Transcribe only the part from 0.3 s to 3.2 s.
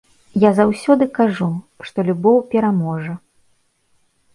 Я заўсёды кажу, што любоў пераможа.